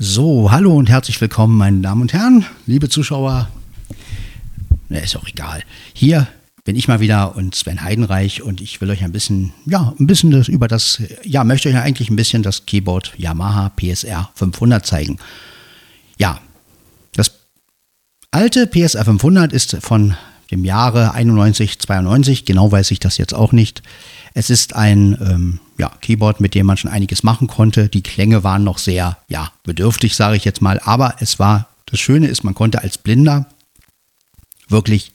[0.00, 3.48] So, hallo und herzlich willkommen, meine Damen und Herren, liebe Zuschauer.
[4.88, 5.64] Na, ist auch egal.
[5.92, 6.28] Hier
[6.62, 10.06] bin ich mal wieder und Sven Heidenreich und ich will euch ein bisschen, ja, ein
[10.06, 14.86] bisschen das, über das, ja, möchte euch eigentlich ein bisschen das Keyboard Yamaha PSR 500
[14.86, 15.18] zeigen.
[16.16, 16.40] Ja,
[17.16, 17.32] das
[18.30, 20.14] alte PSR 500 ist von
[20.50, 23.82] dem Jahre 91, 92, genau weiß ich das jetzt auch nicht.
[24.34, 27.88] Es ist ein ähm, ja, Keyboard, mit dem man schon einiges machen konnte.
[27.88, 30.80] Die Klänge waren noch sehr ja, bedürftig, sage ich jetzt mal.
[30.84, 33.46] Aber es war, das Schöne ist, man konnte als Blinder
[34.68, 35.12] wirklich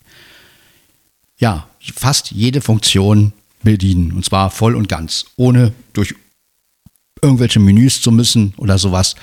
[1.38, 4.12] ja, fast jede Funktion bedienen.
[4.12, 6.16] Und zwar voll und ganz, ohne durch
[7.22, 9.16] irgendwelche Menüs zu müssen oder sowas.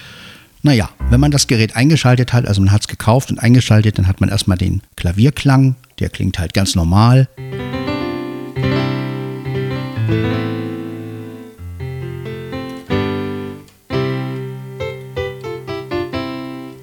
[0.63, 4.07] Naja, wenn man das Gerät eingeschaltet hat, also man hat es gekauft und eingeschaltet, dann
[4.07, 7.29] hat man erstmal den Klavierklang, der klingt halt ganz normal.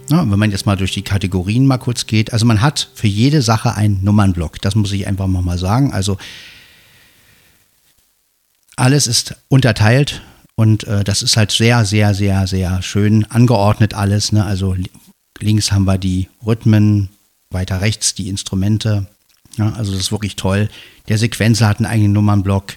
[0.09, 3.07] Ja, wenn man jetzt mal durch die Kategorien mal kurz geht, also man hat für
[3.07, 5.93] jede Sache einen Nummernblock, das muss ich einfach mal sagen.
[5.93, 6.18] Also
[8.76, 10.24] alles ist unterteilt
[10.60, 14.32] und äh, das ist halt sehr, sehr, sehr, sehr schön angeordnet alles.
[14.32, 14.44] Ne?
[14.44, 14.76] Also
[15.40, 17.10] links haben wir die Rhythmen,
[17.52, 19.05] weiter rechts die Instrumente.
[19.55, 20.68] Ja, also das ist wirklich toll.
[21.10, 22.74] Der Sequenzer hat einen eigenen Nummernblock.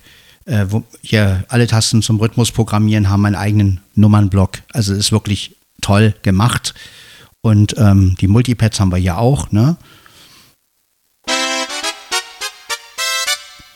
[0.46, 4.58] Äh, wo hier alle Tasten zum Rhythmus programmieren haben einen eigenen Nummernblock.
[4.72, 6.74] Also ist wirklich toll gemacht.
[7.40, 9.76] Und ähm, die Multipads haben wir hier auch, ne?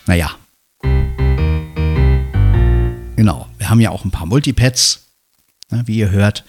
[0.06, 0.30] Naja.
[3.16, 5.06] Genau, wir haben ja auch ein paar Multipads,
[5.70, 6.44] ne, wie ihr hört.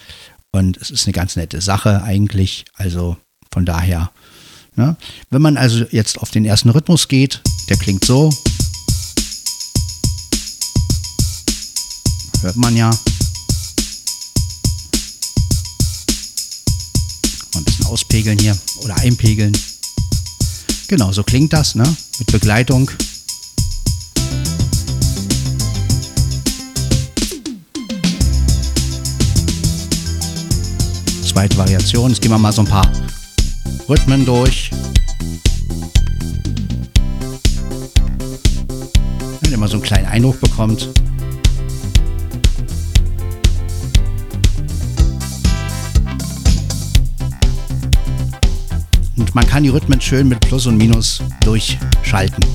[0.51, 2.65] Und es ist eine ganz nette Sache eigentlich.
[2.73, 3.15] Also
[3.53, 4.11] von daher,
[4.75, 4.97] ne?
[5.29, 8.33] wenn man also jetzt auf den ersten Rhythmus geht, der klingt so.
[12.41, 12.91] Hört man ja.
[17.85, 19.55] auspegeln hier oder einpegeln.
[20.87, 21.95] Genau, so klingt das, ne?
[22.19, 22.91] Mit Begleitung.
[31.35, 32.11] Zweite Variation.
[32.11, 32.89] Jetzt gehen wir mal so ein paar
[33.89, 34.71] Rhythmen durch.
[39.41, 40.87] Wenn ihr mal so einen kleinen Eindruck bekommt.
[49.17, 52.45] Und man kann die Rhythmen schön mit Plus und Minus durchschalten.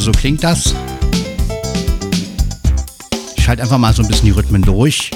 [0.00, 0.74] Also so klingt das.
[3.36, 5.10] Ich schalte einfach mal so ein bisschen die Rhythmen durch.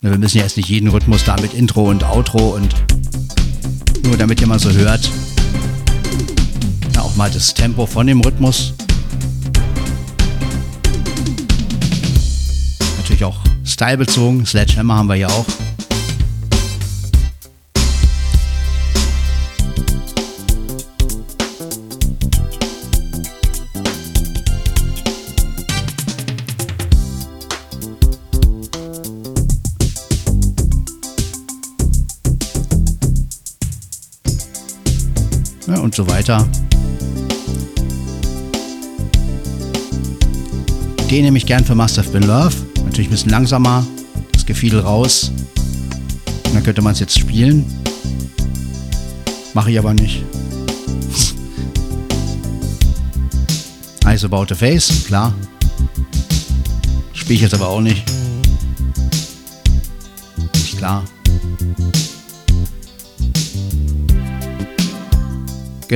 [0.00, 2.74] Wir müssen ja erst nicht jeden Rhythmus da mit Intro und Outro und
[4.02, 5.08] nur damit ihr mal so hört.
[6.94, 8.74] Ja, auch mal das Tempo von dem Rhythmus.
[12.98, 14.44] Natürlich auch stylbezogen.
[14.44, 15.46] Sledgehammer haben wir ja auch.
[36.28, 36.48] Weiter.
[41.10, 42.54] Den nehme ich gern für Must Have Been Love.
[42.84, 43.86] Natürlich ein bisschen langsamer,
[44.32, 45.30] das Gefiedel raus.
[46.46, 47.64] Und dann könnte man es jetzt spielen.
[49.54, 50.24] Mache ich aber nicht.
[54.04, 55.32] Eyes About the Face, klar.
[57.12, 58.15] Spiele ich jetzt aber auch nicht.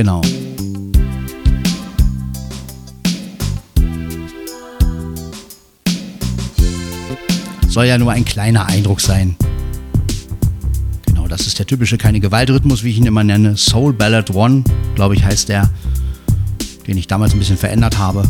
[0.01, 0.19] Genau.
[7.69, 9.35] Soll ja nur ein kleiner Eindruck sein.
[11.05, 13.55] Genau, das ist der typische keine Gewaltrhythmus, wie ich ihn immer nenne.
[13.57, 14.63] Soul Ballad One,
[14.95, 15.69] glaube ich, heißt der,
[16.87, 18.23] den ich damals ein bisschen verändert habe.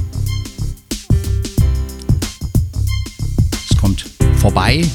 [3.70, 4.86] Es kommt vorbei,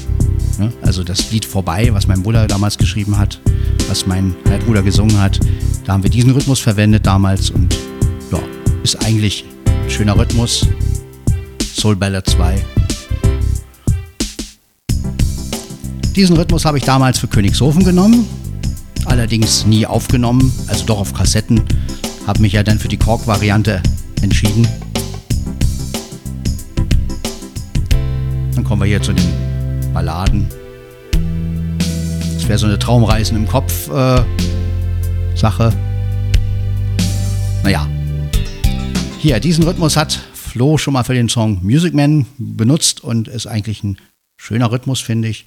[0.59, 0.71] ne?
[0.83, 3.41] also das Lied vorbei, was mein Bruder damals geschrieben hat,
[3.87, 5.39] was mein Halbbruder gesungen hat.
[5.87, 7.73] Da haben wir diesen Rhythmus verwendet damals und
[8.29, 8.39] ja,
[8.83, 10.67] ist eigentlich ein schöner Rhythmus.
[11.73, 12.61] Soul Ballad 2.
[16.13, 18.27] Diesen Rhythmus habe ich damals für Königshofen genommen.
[19.05, 21.63] allerdings nie aufgenommen, also doch auf Kassetten.
[22.27, 23.81] Habe mich ja dann für die Kork-Variante
[24.21, 24.67] entschieden.
[28.55, 30.49] Dann kommen wir hier zu den Balladen.
[32.33, 34.21] Das wäre so eine Traumreisen im Kopf äh,
[35.37, 35.71] Sache.
[37.63, 37.87] Naja.
[39.19, 43.45] Hier, diesen Rhythmus hat Flo schon mal für den Song Music Man benutzt und ist
[43.45, 43.97] eigentlich ein
[44.37, 45.45] schöner Rhythmus, finde ich.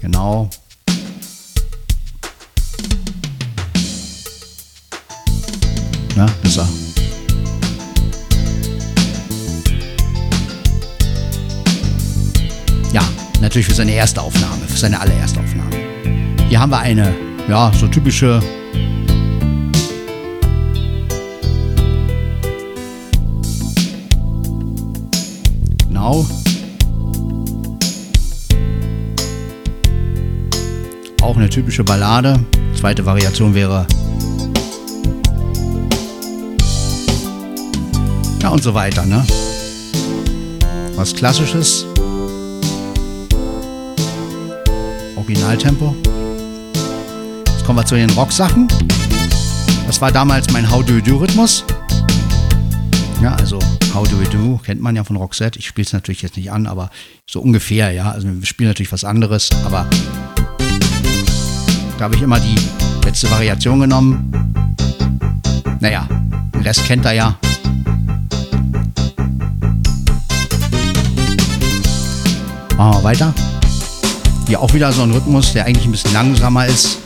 [0.00, 0.50] Genau.
[6.16, 6.89] Na, ist er.
[13.40, 15.70] Natürlich für seine erste Aufnahme, für seine allererste Aufnahme.
[16.48, 17.14] Hier haben wir eine,
[17.48, 18.40] ja, so typische
[25.88, 26.26] Genau.
[31.20, 32.40] Auch eine typische Ballade.
[32.74, 33.86] Zweite Variation wäre
[38.40, 39.22] Ja und so weiter, ne?
[40.96, 41.84] Was klassisches.
[45.20, 45.94] Originaltempo.
[47.44, 48.68] Jetzt kommen wir zu den Rocksachen.
[49.86, 51.62] Das war damals mein How Do You Do Rhythmus.
[53.20, 53.58] Ja, also
[53.92, 55.58] How Do We Do kennt man ja von Roxette.
[55.58, 56.90] Ich spiele es natürlich jetzt nicht an, aber
[57.26, 58.10] so ungefähr, ja.
[58.10, 59.86] Also wir spielen natürlich was anderes, aber
[61.98, 62.56] da habe ich immer die
[63.04, 64.32] letzte Variation genommen.
[65.80, 66.08] Naja,
[66.54, 67.38] den Rest kennt er ja.
[72.78, 73.34] Machen wir weiter.
[74.50, 76.98] Hier auch wieder so ein Rhythmus, der eigentlich ein bisschen langsamer ist.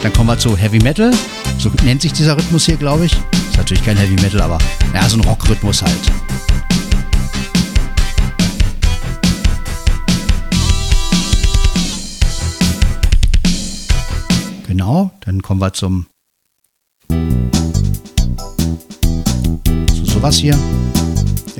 [0.00, 1.12] Dann kommen wir zu Heavy Metal.
[1.58, 3.12] So nennt sich dieser Rhythmus hier, glaube ich.
[3.12, 4.58] Ist natürlich kein Heavy Metal, aber
[4.94, 5.98] ja, so ein Rockrhythmus halt.
[14.68, 16.06] Genau, dann kommen wir zum
[19.88, 20.56] zu sowas hier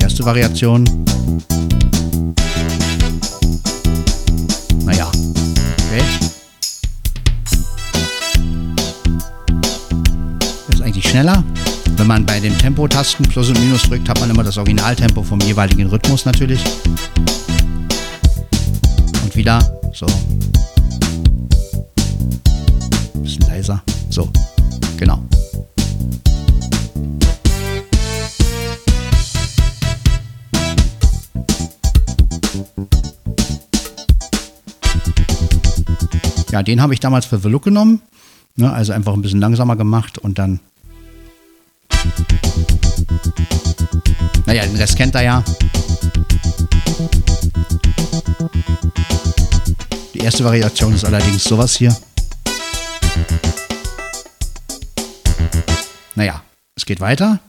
[0.09, 0.83] erste Variation.
[4.83, 6.01] Naja, okay.
[10.69, 11.43] Ist eigentlich schneller.
[11.95, 15.39] Wenn man bei den Tempotasten Plus und Minus drückt, hat man immer das Originaltempo vom
[15.41, 16.63] jeweiligen Rhythmus natürlich.
[19.23, 19.59] Und wieder
[19.93, 20.07] so.
[23.21, 23.83] Bisschen leiser.
[24.09, 24.27] So,
[24.97, 25.21] genau.
[36.51, 38.01] Ja, den habe ich damals für The Look genommen.
[38.55, 40.59] Ne, also einfach ein bisschen langsamer gemacht und dann.
[44.45, 45.43] Naja, den Rest kennt er ja.
[50.13, 51.95] Die erste Variation ist allerdings sowas hier.
[56.15, 56.41] Naja,
[56.75, 57.39] es geht weiter.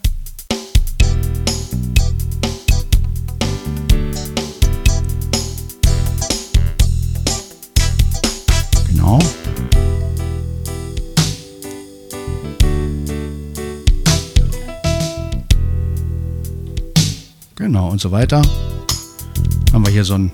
[18.00, 18.40] Und so weiter.
[19.74, 20.32] Haben wir hier so ein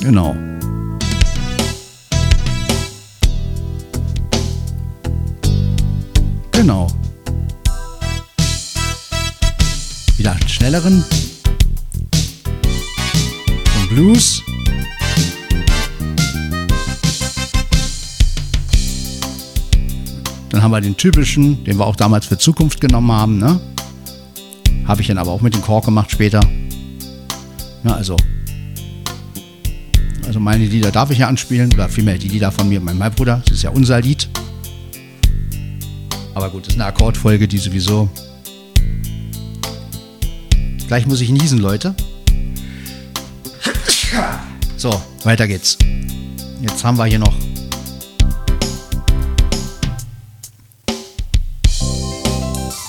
[0.00, 0.36] Genau.
[6.52, 6.86] Genau.
[10.18, 11.04] Wieder einen schnelleren
[13.88, 14.42] Blues.
[20.68, 23.38] Haben wir den typischen, den wir auch damals für Zukunft genommen haben.
[23.38, 23.58] Ne?
[24.86, 26.40] Habe ich dann aber auch mit dem Kork gemacht später.
[27.84, 28.16] Ja, also,
[30.26, 33.14] also meine Lieder darf ich ja anspielen, oder vielmehr die Lieder von mir und meinem
[33.14, 33.40] Bruder.
[33.46, 34.28] Das ist ja unser Lied.
[36.34, 38.10] Aber gut, das ist eine Akkordfolge, die sowieso.
[40.86, 41.94] Gleich muss ich niesen, Leute.
[44.76, 45.78] So, weiter geht's.
[46.60, 47.37] Jetzt haben wir hier noch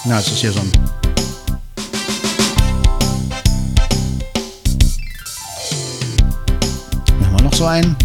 [0.09, 0.71] Na, es ist hier so ein
[7.19, 7.95] Hier haben wir noch so einen.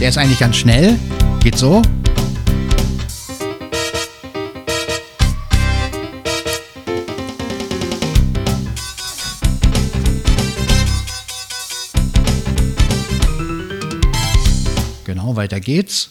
[0.00, 0.96] Der ist eigentlich ganz schnell.
[1.40, 1.82] Geht so.
[15.54, 16.10] Weiter geht's.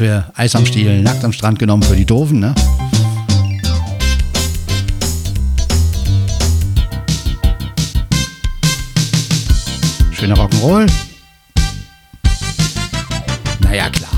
[0.00, 2.54] Haben wir Eis am Stiel, nackt am Strand genommen für die Doofen, ne?
[10.12, 10.90] Schöner Rock'n'Roll.
[13.60, 14.10] Naja, klar.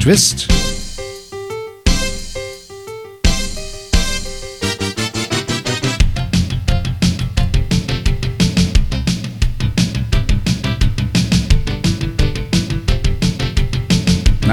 [0.00, 0.53] Twist.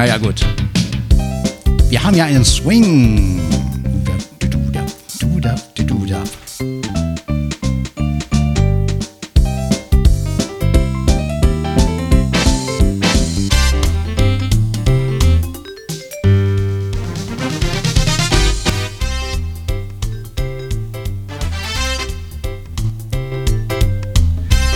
[0.02, 0.44] Naja, gut.
[1.90, 3.40] Wir haben ja einen Swing.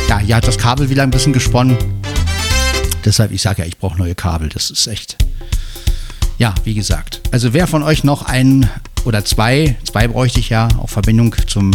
[0.08, 1.94] Ja, hier hat das Kabel wieder ein bisschen gesponnen.
[3.05, 4.50] Deshalb, ich sage ja, ich brauche neue Kabel.
[4.50, 5.15] Das ist echt.
[6.38, 7.21] Ja, wie gesagt.
[7.31, 8.69] Also wer von euch noch ein
[9.05, 11.71] oder zwei, zwei bräuchte ich ja, auch Verbindung zum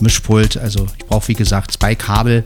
[0.00, 0.56] Mischpult.
[0.56, 2.44] Also ich brauche, wie gesagt, zwei Kabel.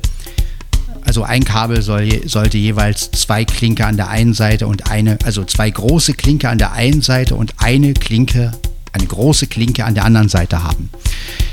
[1.04, 5.44] Also ein Kabel soll, sollte jeweils zwei Klinke an der einen Seite und eine, also
[5.44, 8.52] zwei große Klinke an der einen Seite und eine Klinke,
[8.92, 10.90] eine große Klinke an der anderen Seite haben.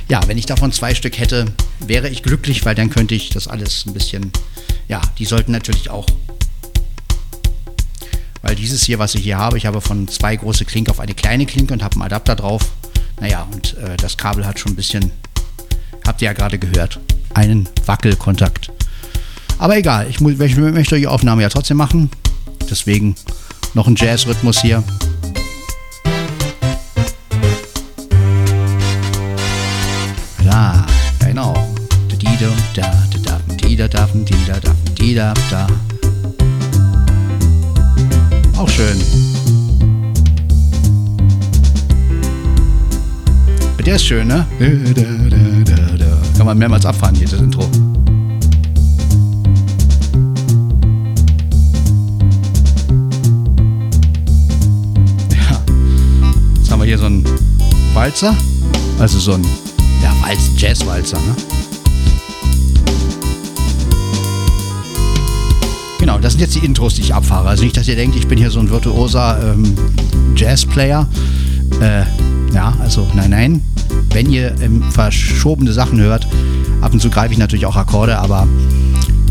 [0.10, 1.46] Ja, wenn ich davon zwei Stück hätte,
[1.80, 4.32] wäre ich glücklich, weil dann könnte ich das alles ein bisschen,
[4.88, 6.06] ja, die sollten natürlich auch
[8.42, 11.14] weil dieses hier, was ich hier habe, ich habe von zwei große Klinke auf eine
[11.14, 12.62] kleine Klinke und habe einen Adapter drauf.
[13.20, 15.12] Naja, und äh, das Kabel hat schon ein bisschen,
[16.08, 17.00] habt ihr ja gerade gehört,
[17.34, 18.72] einen Wackelkontakt.
[19.58, 22.10] Aber egal, ich, mu- ich möchte die Aufnahme ja trotzdem machen.
[22.70, 23.16] Deswegen
[23.74, 24.84] noch ein Jazz-Rhythmus hier.
[30.60, 30.86] Ja,
[31.26, 31.54] genau.
[32.10, 35.68] Di-di-dum, da, di-da, di-da-da, di-da-da, di-da-da.
[38.58, 38.98] Auch schön.
[43.86, 44.46] Der ist schön, ne?
[44.60, 46.18] Da, da, da, da.
[46.36, 47.62] Kann man mehrmals abfahren, hier, Intro.
[55.32, 55.62] Ja.
[56.58, 57.24] Jetzt haben wir hier so einen
[57.94, 58.36] Walzer.
[59.00, 59.69] Also so ein
[60.30, 61.36] Walz, Jazz-Walzer, ne?
[65.98, 67.50] Genau, das sind jetzt die Intros, die ich abfahre.
[67.50, 69.74] Also nicht, dass ihr denkt, ich bin hier so ein virtuoser ähm,
[70.36, 71.08] Jazz-Player.
[71.82, 72.04] Äh,
[72.54, 73.62] ja, also nein, nein.
[74.12, 76.28] Wenn ihr ähm, verschobene Sachen hört,
[76.82, 78.48] ab und zu greife ich natürlich auch Akkorde, aber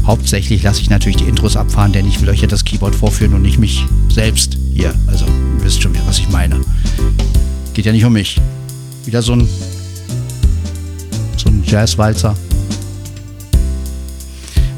[0.04, 3.34] hauptsächlich lasse ich natürlich die Intros abfahren, denn ich will euch ja das Keyboard vorführen
[3.34, 4.92] und nicht mich selbst hier.
[5.06, 6.60] Also, ihr wisst schon, was ich meine.
[7.74, 8.40] Geht ja nicht um mich.
[9.04, 9.48] Wieder so ein
[11.68, 12.34] Jazz-Walzer.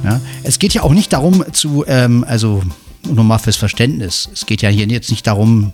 [0.02, 2.62] Ja, es geht ja auch nicht darum zu, ähm, also
[3.09, 5.73] nur mal fürs Verständnis, es geht ja hier jetzt nicht darum,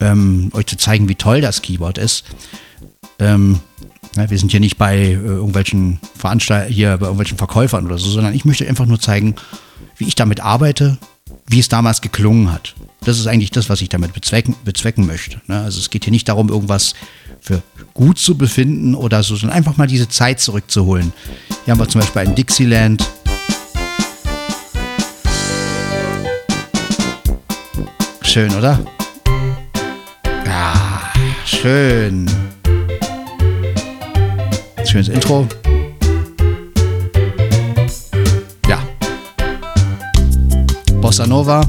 [0.00, 2.24] ähm, euch zu zeigen, wie toll das Keyboard ist.
[3.18, 3.60] Ähm,
[4.16, 8.10] ja, wir sind hier nicht bei äh, irgendwelchen Veranstaltern, hier bei irgendwelchen Verkäufern oder so,
[8.10, 9.36] sondern ich möchte einfach nur zeigen,
[9.96, 10.98] wie ich damit arbeite,
[11.46, 12.74] wie es damals geklungen hat.
[13.02, 15.40] Das ist eigentlich das, was ich damit bezwecken, bezwecken möchte.
[15.46, 15.60] Ne?
[15.60, 16.94] Also es geht hier nicht darum, irgendwas
[17.40, 17.62] für
[17.94, 21.12] gut zu befinden oder so, sondern einfach mal diese Zeit zurückzuholen.
[21.64, 23.06] Hier haben wir zum Beispiel ein Dixieland.
[28.22, 28.78] Schön, oder?
[30.46, 31.10] Ja,
[31.44, 32.30] schön.
[34.84, 35.48] Schönes Intro.
[38.68, 38.78] Ja.
[41.00, 41.62] Bossa Nova.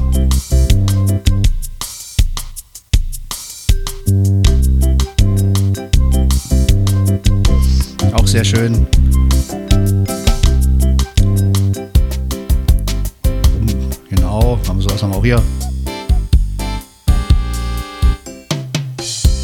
[8.32, 8.86] Sehr schön.
[14.08, 15.42] Genau, haben wir sowas haben wir auch hier.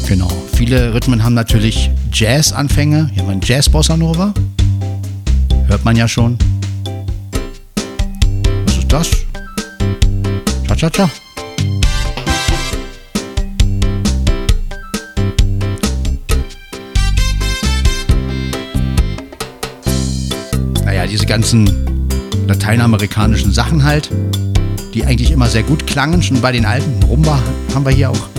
[0.07, 0.27] Genau.
[0.53, 3.11] Viele Rhythmen haben natürlich Jazz-Anfänge.
[3.13, 4.33] Hier haben wir einen Jazz-Bossa Nova.
[5.67, 6.35] Hört man ja schon.
[8.65, 9.11] Was ist das?
[10.67, 11.11] Cha-cha-cha.
[21.29, 21.69] Ganzen
[22.47, 24.09] lateinamerikanischen Sachen halt,
[24.95, 26.23] die eigentlich immer sehr gut klangen.
[26.23, 27.39] Schon bei den alten Rumba
[27.75, 28.29] haben wir hier auch.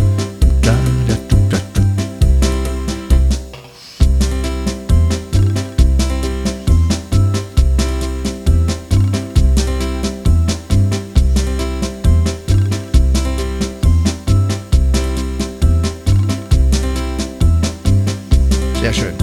[18.81, 19.15] Sehr schön.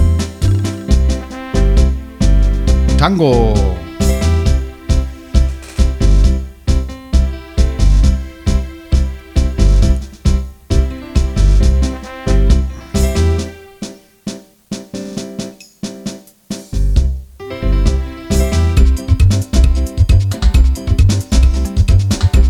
[2.96, 3.47] Tango.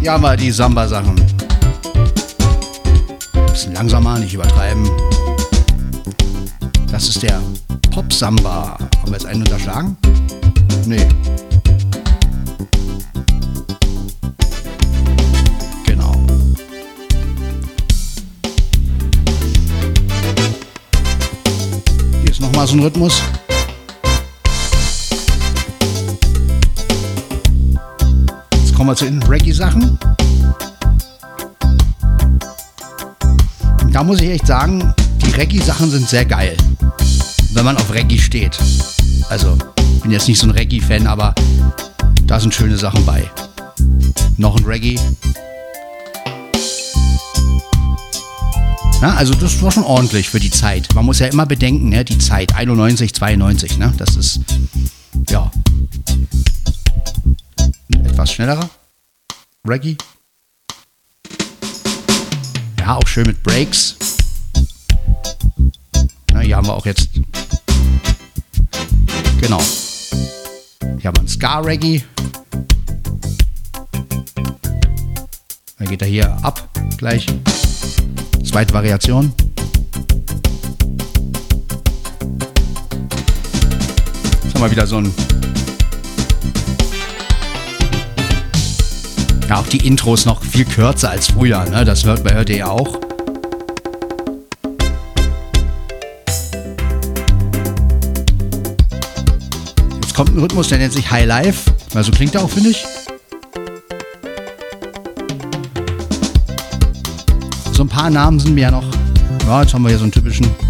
[0.09, 1.17] Haben wir die Samba-Sachen.
[3.51, 4.89] Bisschen langsamer, nicht übertreiben.
[6.91, 7.43] Das ist der
[7.91, 8.79] Pop-Samba.
[8.79, 9.99] Haben wir jetzt einen unterschlagen?
[10.87, 11.07] Nee.
[15.85, 16.15] Genau.
[22.23, 23.23] Hier ist nochmal so ein Rhythmus.
[28.89, 29.99] Wir zu den Reggae-Sachen.
[33.93, 36.57] Da muss ich echt sagen, die Reggae-Sachen sind sehr geil
[37.59, 38.57] wenn man auf Reggae steht.
[39.31, 39.59] Also,
[40.03, 41.35] bin jetzt nicht so ein Reggae-Fan, aber
[42.25, 43.29] da sind schöne Sachen bei.
[44.37, 44.97] Noch ein Reggae.
[49.01, 50.95] Na, also das war schon ordentlich für die Zeit.
[50.95, 54.41] Man muss ja immer bedenken, ne, die Zeit, 91, 92, ne, das ist,
[55.29, 55.51] ja,
[58.05, 58.71] etwas schnellerer.
[59.69, 59.97] Reggae.
[62.79, 63.97] Ja, auch schön mit Breaks.
[66.33, 67.09] Na, hier haben wir auch jetzt
[69.41, 69.61] Genau.
[70.99, 72.03] Hier haben wir einen Ska-Reggae.
[75.79, 77.27] Dann geht er hier ab gleich.
[78.45, 79.33] Zweite Variation.
[84.43, 85.28] Jetzt haben wir wieder so ein.
[89.49, 91.65] Ja, auch die Intros noch viel kürzer als früher.
[91.65, 91.85] Ne?
[91.85, 93.01] Das hört, hört ihr ja auch.
[100.19, 101.71] kommt ein Rhythmus, der nennt sich High Life.
[101.93, 102.85] Weil so klingt er auch, finde ich.
[107.71, 108.83] So ein paar Namen sind mir ja noch.
[109.47, 110.68] Ja, jetzt haben wir hier so einen typischen.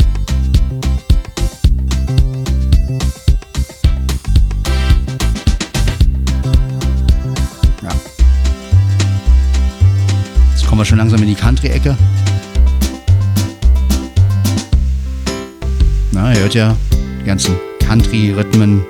[10.78, 11.96] Kommen wir schon langsam in die Country-Ecke.
[16.12, 16.76] Na, ihr hört ja
[17.20, 18.84] die ganzen Country-Rhythmen.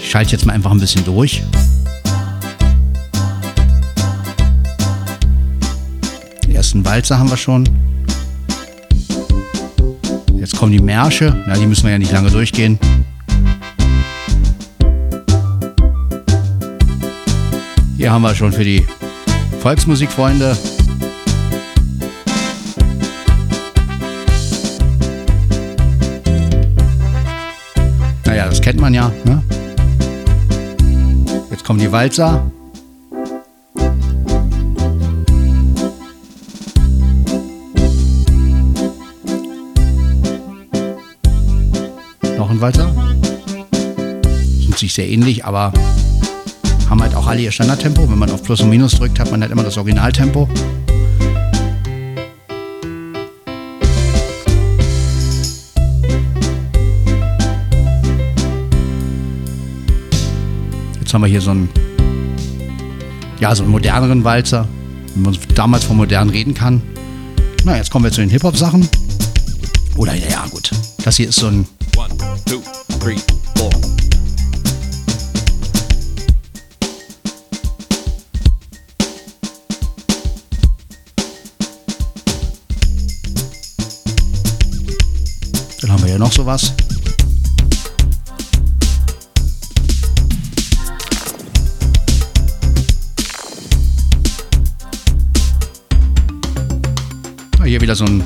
[0.00, 1.42] Ich schalte jetzt mal einfach ein bisschen durch.
[6.44, 7.68] Den ersten Walzer haben wir schon.
[10.38, 11.42] Jetzt kommen die Märsche.
[11.48, 12.78] Na, die müssen wir ja nicht lange durchgehen.
[18.06, 18.86] Hier haben wir schon für die
[19.58, 20.56] Volksmusikfreunde
[28.24, 29.10] Naja, das kennt man ja.
[29.24, 29.42] Ne?
[31.64, 32.48] kommen die Walzer.
[42.38, 42.88] Noch ein Walzer.
[44.60, 45.72] Sind sich sehr ähnlich, aber
[47.26, 48.08] auch alle ihr Standardtempo.
[48.08, 50.48] Wenn man auf Plus und Minus drückt, hat man halt immer das Originaltempo.
[61.16, 61.70] haben wir hier so einen,
[63.40, 64.68] ja, so einen moderneren Walzer,
[65.14, 66.82] wie man damals von modern reden kann.
[67.64, 68.86] Na, jetzt kommen wir zu den Hip-Hop-Sachen.
[69.96, 70.72] Oder, ja, gut.
[71.02, 71.66] Das hier ist so ein.
[71.96, 72.10] One,
[72.44, 72.60] two,
[73.00, 73.16] three,
[86.16, 86.72] hier noch sowas.
[97.64, 98.22] hier wieder so ein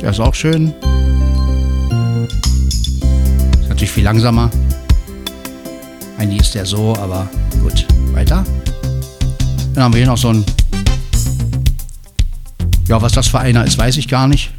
[0.00, 0.72] Der ist auch schön.
[3.60, 4.50] Ist natürlich viel langsamer.
[6.18, 7.28] Eigentlich ist der so, aber
[7.66, 8.44] Gut, weiter.
[9.74, 10.44] Dann haben wir hier noch so ein.
[12.86, 14.52] Ja, was das für einer ist, weiß ich gar nicht.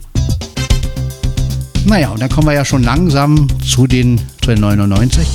[1.86, 5.26] Naja, und dann kommen wir ja schon langsam zu den, zu den 99.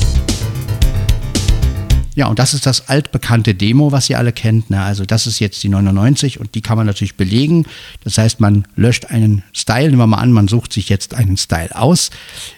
[2.14, 4.68] Ja, und das ist das altbekannte Demo, was ihr alle kennt.
[4.68, 4.82] Ne?
[4.82, 7.66] Also das ist jetzt die 99 und die kann man natürlich belegen.
[8.04, 9.86] Das heißt, man löscht einen Style.
[9.86, 12.10] Nehmen wir mal an, man sucht sich jetzt einen Style aus.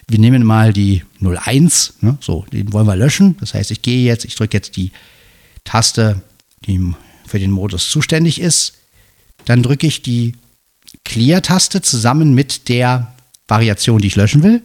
[0.07, 1.95] Wir nehmen mal die 01.
[2.01, 2.17] Ne?
[2.19, 3.37] So, den wollen wir löschen.
[3.39, 4.91] Das heißt, ich gehe jetzt, ich drücke jetzt die
[5.63, 6.21] Taste,
[6.65, 6.93] die
[7.25, 8.73] für den Modus zuständig ist.
[9.45, 10.33] Dann drücke ich die
[11.05, 13.13] Clear-Taste zusammen mit der
[13.47, 14.61] Variation, die ich löschen will.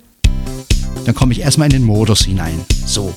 [1.10, 2.60] Dann komme ich erstmal in den Modus hinein.
[2.86, 3.12] So.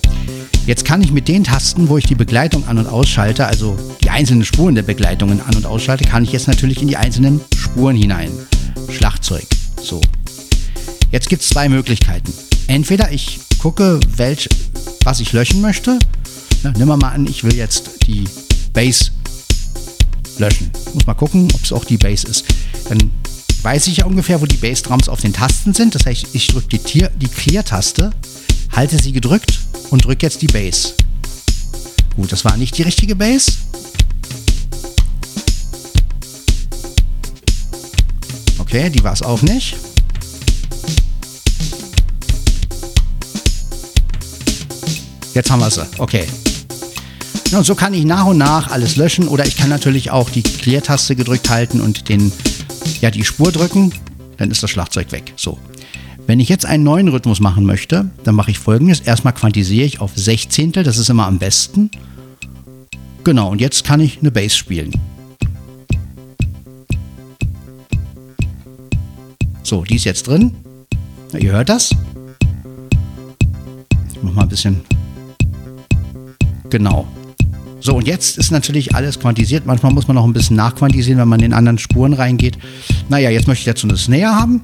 [0.66, 4.10] Jetzt kann ich mit den Tasten, wo ich die Begleitung an- und ausschalte, also die
[4.10, 7.96] einzelnen Spuren der Begleitungen an- und ausschalte, kann ich jetzt natürlich in die einzelnen Spuren
[7.96, 8.32] hinein.
[8.90, 9.46] Schlagzeug.
[9.80, 10.02] So.
[11.12, 12.34] Jetzt gibt es zwei Möglichkeiten.
[12.66, 14.50] Entweder ich gucke, welch,
[15.04, 16.00] was ich löschen möchte.
[16.64, 18.24] Na, nimm mal an, ich will jetzt die
[18.74, 19.12] Bass
[20.40, 20.72] löschen.
[20.96, 22.44] Muss mal gucken, ob es auch die Bass ist.
[22.90, 23.12] Dann
[23.64, 25.96] weiß ich ja ungefähr, wo die Bassdrums auf den Tasten sind.
[25.96, 28.12] Das heißt, ich drücke die, die Clear-Taste,
[28.72, 30.94] halte sie gedrückt und drücke jetzt die Bass.
[32.16, 33.58] Gut, das war nicht die richtige Bass.
[38.60, 39.76] Okay, die war es auch nicht.
[45.34, 45.86] Jetzt haben wir sie.
[45.98, 46.28] Okay.
[47.52, 50.42] Und so kann ich nach und nach alles löschen oder ich kann natürlich auch die
[50.42, 52.32] Clear-Taste gedrückt halten und den,
[53.04, 53.92] ja, die Spur drücken.
[54.38, 55.34] Dann ist das Schlagzeug weg.
[55.36, 55.60] So.
[56.26, 59.02] Wenn ich jetzt einen neuen Rhythmus machen möchte, dann mache ich folgendes.
[59.02, 61.92] Erstmal quantisiere ich auf Sechzehntel, das ist immer am besten.
[63.26, 64.94] Genau, und jetzt kann ich eine Bass spielen.
[69.64, 70.56] So, die ist jetzt drin.
[71.34, 71.94] Ja, ihr hört das.
[74.14, 74.80] Ich mach mal ein bisschen.
[76.70, 77.06] Genau.
[77.86, 79.66] So, und jetzt ist natürlich alles quantisiert.
[79.66, 82.58] Manchmal muss man noch ein bisschen nachquantisieren, wenn man in anderen Spuren reingeht.
[83.10, 84.62] Naja, jetzt möchte ich dazu eine Snare haben.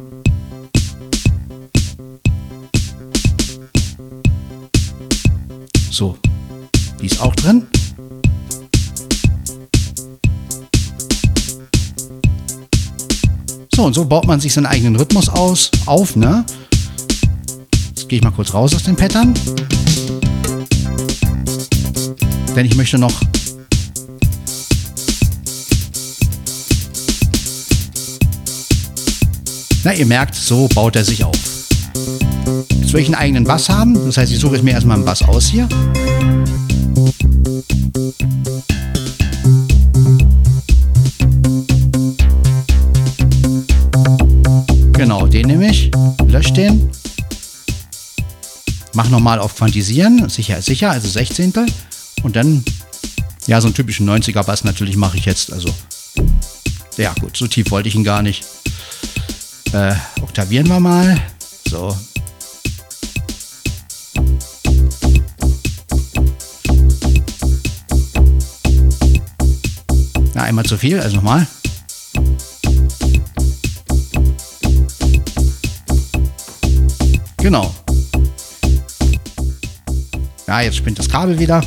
[5.91, 6.17] So,
[7.01, 7.67] die ist auch drin.
[13.75, 16.45] So, und so baut man sich seinen eigenen Rhythmus aus, auf, ne?
[17.89, 19.33] Jetzt gehe ich mal kurz raus aus dem Pattern.
[22.55, 23.13] Denn ich möchte noch
[29.85, 31.37] Na, ihr merkt, so baut er sich auf.
[32.81, 33.93] Jetzt will ich einen eigenen Bass haben.
[34.05, 35.69] Das heißt, ich suche jetzt mir erstmal einen Bass aus hier.
[44.93, 45.91] Genau, den nehme ich.
[46.27, 46.89] Lösche den.
[48.93, 50.27] Mach nochmal auf Quantisieren.
[50.27, 51.53] Sicher ist sicher, also 16.
[52.23, 52.63] Und dann,
[53.47, 55.51] ja, so einen typischen 90er Bass natürlich mache ich jetzt.
[55.53, 55.73] Also,
[56.97, 58.45] ja gut, so tief wollte ich ihn gar nicht.
[59.71, 61.19] Äh, oktavieren wir mal.
[61.69, 61.95] So.
[70.35, 71.47] Ja, einmal zu viel, also nochmal.
[77.37, 77.73] Genau.
[80.47, 81.61] Ja, jetzt spinnt das Kabel wieder.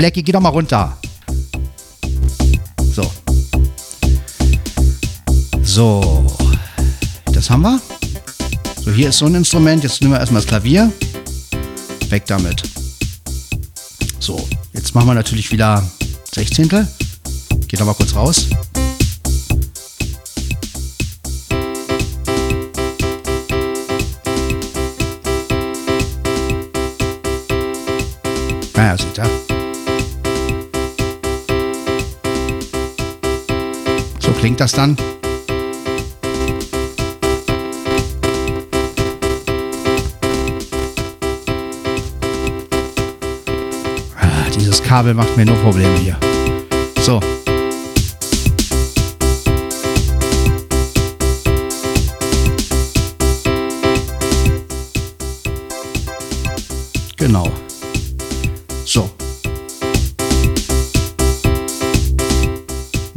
[0.00, 0.96] Blackie, geh doch mal runter.
[2.78, 3.12] So.
[5.62, 6.26] So.
[7.34, 7.78] Das haben wir.
[8.82, 9.82] So, hier ist so ein Instrument.
[9.82, 10.90] Jetzt nehmen wir erstmal das Klavier.
[12.08, 12.62] Weg damit.
[14.20, 15.86] So, jetzt machen wir natürlich wieder
[16.34, 16.88] Sechzehntel.
[17.68, 18.46] Geht noch mal kurz raus.
[28.74, 29.39] Naja, sieht er.
[34.40, 34.96] Klingt das dann.
[44.18, 46.16] Ah, dieses Kabel macht mir nur Probleme hier.
[47.02, 47.20] So.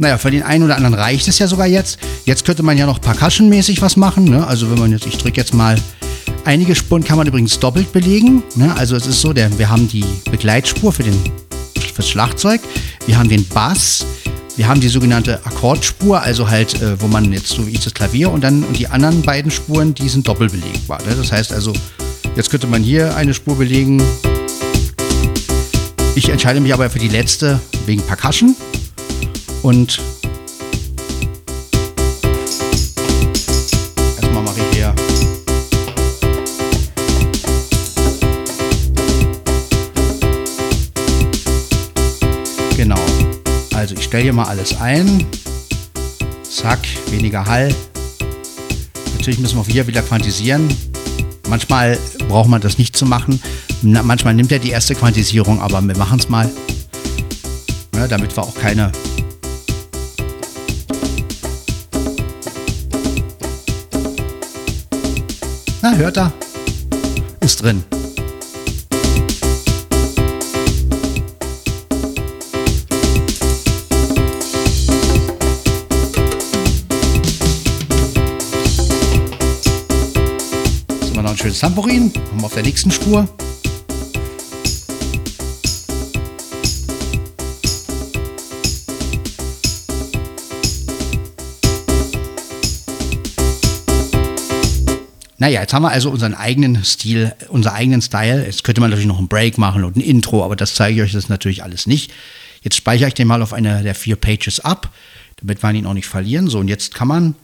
[0.04, 1.98] Naja, für den einen oder anderen reicht es ja sogar jetzt.
[2.26, 4.24] Jetzt könnte man ja noch percussion-mäßig was machen.
[4.24, 4.46] Ne?
[4.46, 5.76] Also wenn man jetzt, ich drücke jetzt mal,
[6.44, 8.42] einige Spuren kann man übrigens doppelt belegen.
[8.54, 8.76] Ne?
[8.76, 11.18] Also es ist so, der, wir haben die Begleitspur für den,
[11.94, 12.60] fürs Schlagzeug,
[13.06, 14.04] wir haben den Bass,
[14.56, 17.94] wir haben die sogenannte Akkordspur, also halt, äh, wo man jetzt so wie ich das
[17.94, 20.98] Klavier und dann und die anderen beiden Spuren, die sind doppelt belegbar.
[21.08, 21.14] Ne?
[21.16, 21.72] Das heißt also,
[22.36, 24.02] jetzt könnte man hier eine Spur belegen.
[26.14, 28.54] Ich entscheide mich aber für die letzte wegen Percussion
[29.64, 29.98] und
[34.20, 34.94] erstmal mache ich hier
[42.76, 43.00] genau.
[43.74, 45.26] Also ich stelle hier mal alles ein.
[46.42, 47.74] Zack weniger Hall.
[49.16, 50.68] Natürlich müssen wir hier wieder quantisieren.
[51.48, 51.98] Manchmal
[52.28, 53.40] braucht man das nicht zu machen.
[53.80, 56.50] Manchmal nimmt er die erste Quantisierung aber wir machen es mal.
[57.96, 58.92] Ja, damit wir auch keine
[65.84, 66.32] Na, hört er?
[67.40, 67.84] Ist drin.
[81.02, 82.10] Haben wir noch ein schönes Tambourin.
[82.30, 83.28] Haben wir auf der nächsten Spur.
[95.44, 98.46] Naja, jetzt haben wir also unseren eigenen Stil, unseren eigenen Style.
[98.46, 101.02] Jetzt könnte man natürlich noch einen Break machen und ein Intro, aber das zeige ich
[101.02, 102.10] euch das natürlich alles nicht.
[102.62, 104.88] Jetzt speichere ich den mal auf eine der vier Pages ab,
[105.36, 106.48] damit wir ihn auch nicht verlieren.
[106.48, 107.34] So, und jetzt kann man,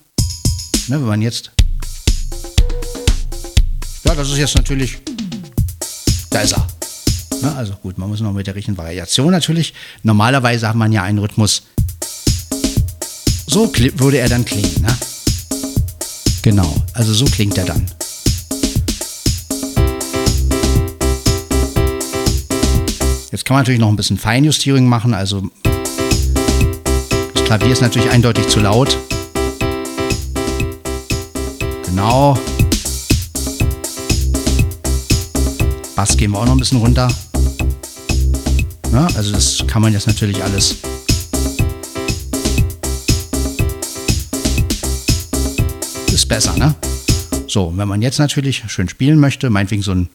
[0.89, 1.51] ne, wenn man jetzt,
[4.05, 4.97] ja, das ist jetzt natürlich,
[6.31, 6.67] da ist er.
[7.43, 9.75] Ne, also gut, man muss noch mit der richtigen Variation natürlich.
[10.05, 11.65] Normalerweise hat man ja einen Rhythmus,
[13.47, 14.81] so würde er dann klingen.
[14.81, 14.97] Ne?
[16.43, 17.87] Genau, also so klingt er dann.
[23.31, 25.43] Jetzt kann man natürlich noch ein bisschen Feinjustierung machen, also
[27.35, 28.97] das Klavier ist natürlich eindeutig zu laut.
[31.87, 32.39] Genau.
[35.95, 37.09] Bass gehen wir auch noch ein bisschen runter.
[38.93, 40.77] Ja, also das kann man jetzt natürlich alles
[46.31, 46.75] besser, ne?
[47.49, 50.09] So, wenn man jetzt natürlich schön spielen möchte, meinetwegen so ein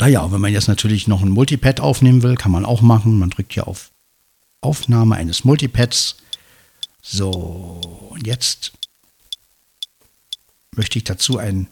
[0.00, 3.18] Naja, wenn man jetzt natürlich noch ein Multipad aufnehmen will, kann man auch machen.
[3.18, 3.90] Man drückt hier auf
[4.60, 6.16] Aufnahme eines Multipads.
[7.02, 7.30] So,
[8.10, 8.72] und jetzt
[10.74, 11.68] möchte ich dazu ein...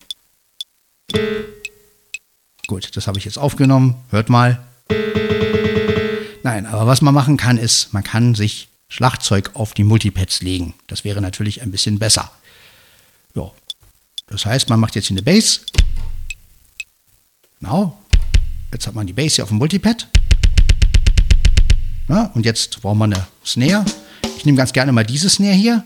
[2.66, 3.96] Gut, das habe ich jetzt aufgenommen.
[4.10, 4.66] Hört mal.
[6.42, 10.74] Nein, aber was man machen kann, ist, man kann sich Schlagzeug auf die Multipads legen.
[10.86, 12.30] Das wäre natürlich ein bisschen besser.
[13.34, 13.50] Ja.
[14.28, 15.60] Das heißt, man macht jetzt hier eine Bass.
[17.60, 17.98] Genau.
[18.72, 20.08] Jetzt hat man die Bass hier auf dem Multipad.
[22.08, 23.84] Ja, und jetzt brauchen wir eine Snare.
[24.36, 25.84] Ich nehme ganz gerne mal diese Snare hier,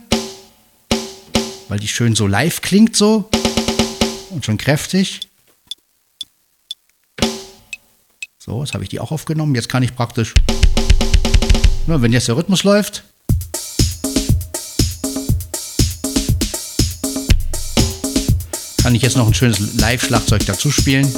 [1.68, 3.30] weil die schön so live klingt so
[4.30, 5.20] und schon kräftig.
[8.38, 9.54] So, jetzt habe ich die auch aufgenommen.
[9.54, 10.34] Jetzt kann ich praktisch,
[11.86, 13.04] na, wenn jetzt der Rhythmus läuft,
[18.82, 21.10] kann ich jetzt noch ein schönes Live-Schlagzeug dazu spielen.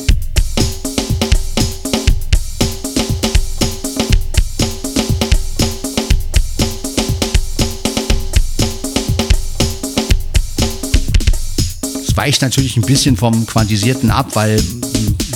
[12.23, 14.63] Weicht natürlich ein bisschen vom Quantisierten ab, weil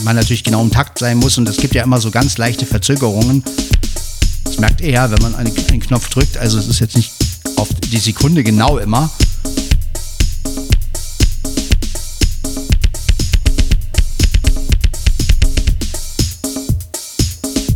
[0.04, 2.64] man natürlich genau im Takt sein muss und es gibt ja immer so ganz leichte
[2.64, 3.42] Verzögerungen.
[4.44, 6.36] Das merkt er, wenn man einen, einen Knopf drückt.
[6.36, 7.10] Also es ist jetzt nicht
[7.56, 9.10] auf die Sekunde genau immer.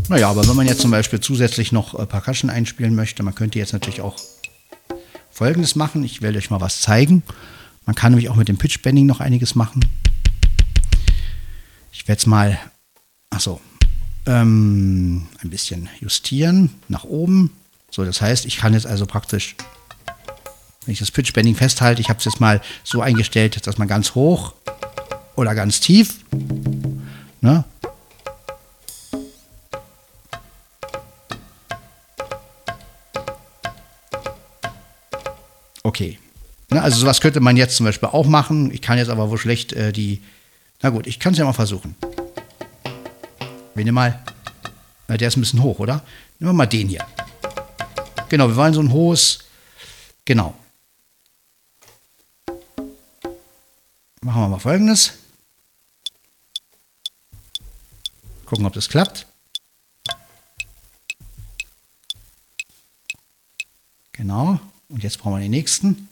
[0.09, 3.59] Naja, aber wenn man jetzt zum Beispiel zusätzlich noch äh, Percussion einspielen möchte, man könnte
[3.59, 4.15] jetzt natürlich auch
[5.33, 6.05] Folgendes machen.
[6.05, 7.25] Ich werde euch mal was zeigen.
[7.91, 9.85] Man kann nämlich auch mit dem Pitch Bending noch einiges machen.
[11.91, 12.57] Ich werde es mal,
[13.31, 13.61] achso,
[14.27, 17.51] ähm, ein bisschen justieren nach oben.
[17.91, 19.57] So, das heißt, ich kann jetzt also praktisch,
[20.85, 23.89] wenn ich das Pitch Bending festhalte, ich habe es jetzt mal so eingestellt, dass man
[23.89, 24.55] ganz hoch
[25.35, 26.15] oder ganz tief,
[27.41, 27.65] ne?
[35.83, 36.21] Okay.
[36.71, 38.71] Ne, also sowas könnte man jetzt zum Beispiel auch machen.
[38.73, 40.23] Ich kann jetzt aber wohl schlecht äh, die.
[40.83, 41.97] Na gut, ich kann es ja mal versuchen.
[43.75, 44.23] Wir nehmen mal.
[45.09, 46.05] Na, der ist ein bisschen hoch, oder?
[46.39, 47.05] Nehmen wir mal den hier.
[48.29, 49.41] Genau, wir wollen so ein hohes.
[50.25, 50.55] Genau.
[54.23, 55.15] Machen wir mal folgendes.
[58.47, 59.27] Gucken, ob das klappt.
[64.13, 64.61] Genau.
[64.89, 66.10] Und jetzt brauchen wir den nächsten.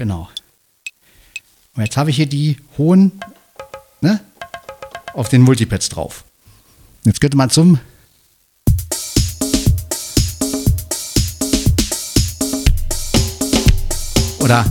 [0.00, 0.30] Genau.
[1.76, 3.20] Und jetzt habe ich hier die hohen,
[4.00, 4.18] ne?
[5.12, 6.24] Auf den Multipads drauf.
[7.04, 7.78] Jetzt könnte man zum
[14.38, 14.64] oder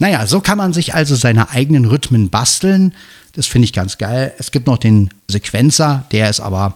[0.00, 2.94] Naja, so kann man sich also seine eigenen Rhythmen basteln.
[3.34, 4.32] Das finde ich ganz geil.
[4.38, 6.74] Es gibt noch den Sequenzer, der ist aber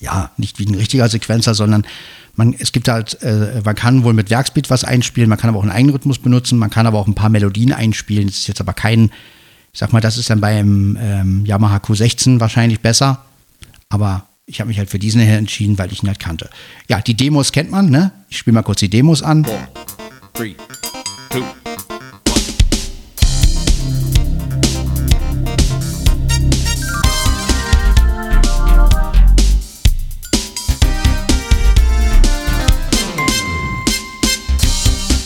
[0.00, 1.86] ja nicht wie ein richtiger Sequenzer, sondern
[2.34, 5.60] man, es gibt halt, äh, man kann wohl mit Werksbeat was einspielen, man kann aber
[5.60, 8.26] auch einen Eigenrhythmus benutzen, man kann aber auch ein paar Melodien einspielen.
[8.26, 9.12] Das ist jetzt aber kein,
[9.72, 13.24] ich sag mal, das ist dann beim ähm, Yamaha Q16 wahrscheinlich besser.
[13.88, 16.50] Aber ich habe mich halt für diesen hier entschieden, weil ich ihn halt kannte.
[16.88, 18.10] Ja, die Demos kennt man, ne?
[18.30, 19.44] Ich spiele mal kurz die Demos an.
[19.44, 19.68] Four,
[20.34, 20.56] three,
[21.30, 21.44] two,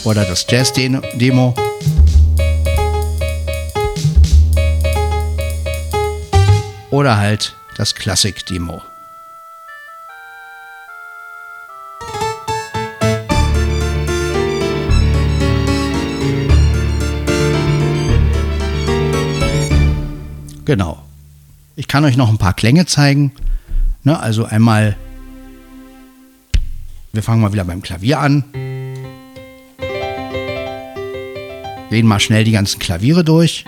[0.07, 1.53] oder das Jazz-Demo.
[6.90, 8.83] Oder halt das Klassik-Demo.
[20.64, 21.03] Genau.
[21.75, 23.33] Ich kann euch noch ein paar Klänge zeigen.
[24.05, 24.97] Ne, also einmal,
[27.12, 28.45] wir fangen mal wieder beim Klavier an.
[31.90, 33.64] Gehen mal schnell die ganzen Klaviere durch.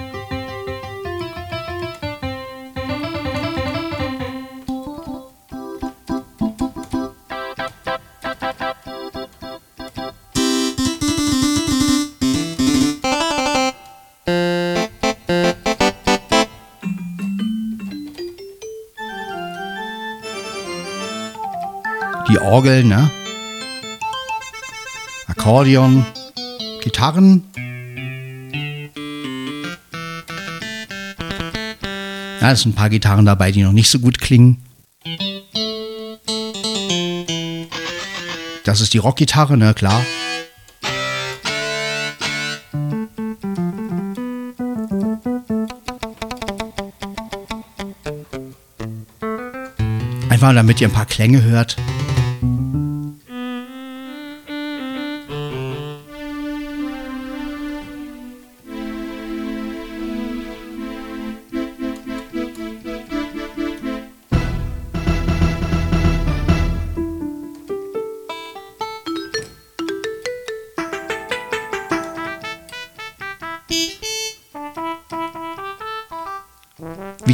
[22.29, 23.11] Die Orgel, ne?
[25.29, 26.05] Akkordeon,
[26.83, 27.45] Gitarren.
[32.51, 34.63] Es sind ein paar Gitarren dabei, die noch nicht so gut klingen.
[38.65, 40.03] Das ist die Rockgitarre, ne, klar.
[50.31, 51.77] Einfach damit ihr ein paar Klänge hört.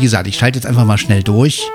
[0.04, 1.68] Gesagt, ich schalte jetzt einfach mal schnell durch.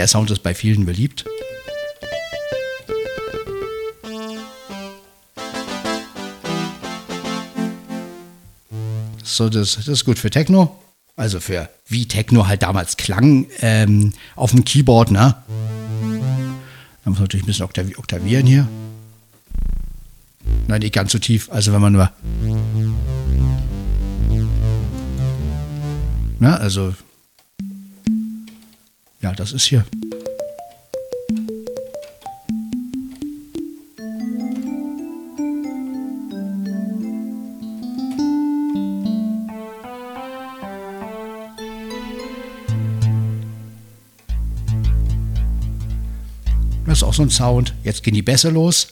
[0.00, 1.26] Der Sound ist bei vielen beliebt.
[9.22, 10.74] So, das, das ist gut für Techno.
[11.16, 15.36] Also für wie Techno halt damals klang ähm, auf dem Keyboard, ne?
[17.04, 18.66] Da muss man natürlich ein bisschen oktavi oktavieren hier.
[20.66, 21.50] Nein, nicht ganz so tief.
[21.52, 22.10] Also wenn man nur.
[26.38, 26.94] Na, also.
[29.40, 29.86] Das ist hier.
[46.84, 47.72] Das ist auch so ein Sound.
[47.82, 48.88] Jetzt gehen die Bässe los.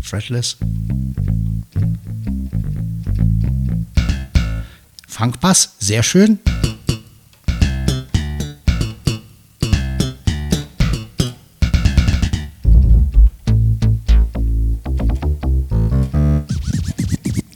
[0.00, 0.56] Fretless.
[5.18, 6.38] Fangpass, sehr schön.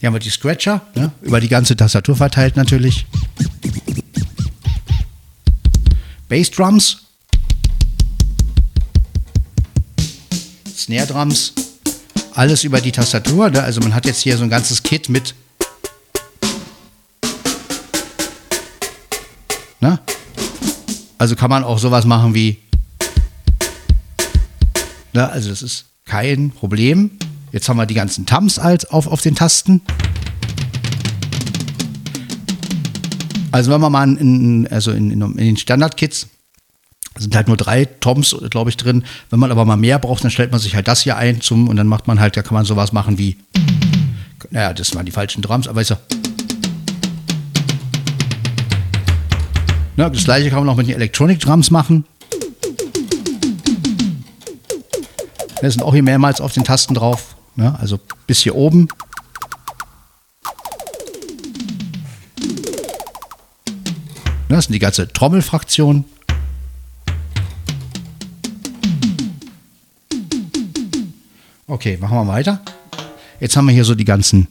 [0.00, 1.12] Hier haben wir die Scratcher, ne?
[1.20, 3.06] über die ganze Tastatur verteilt natürlich.
[6.28, 7.02] Bassdrums.
[10.76, 11.52] Snare Drums.
[12.34, 13.50] Alles über die Tastatur.
[13.50, 13.62] Ne?
[13.62, 15.36] Also man hat jetzt hier so ein ganzes Kit mit
[21.22, 22.58] Also kann man auch sowas machen wie.
[25.12, 25.30] Ne?
[25.30, 27.12] Also das ist kein Problem.
[27.52, 29.82] Jetzt haben wir die ganzen Tams auf, auf den Tasten.
[33.52, 36.26] Also wenn man mal in, also in, in den Standard-Kits
[37.16, 39.04] sind halt nur drei Toms, glaube ich, drin.
[39.30, 41.68] Wenn man aber mal mehr braucht, dann stellt man sich halt das hier ein zum
[41.68, 43.36] und dann macht man halt, da kann man sowas machen wie,
[44.50, 45.98] naja, das waren die falschen Drums, aber ist ja.
[49.96, 52.04] Na, das gleiche kann man auch mit den Electronic Drums machen.
[55.60, 57.36] Da sind auch hier mehrmals auf den Tasten drauf.
[57.56, 57.78] Ne?
[57.78, 58.88] Also bis hier oben.
[64.48, 66.04] Das sind die ganze Trommelfraktion.
[71.66, 72.60] Okay, machen wir weiter.
[73.40, 74.48] Jetzt haben wir hier so die ganzen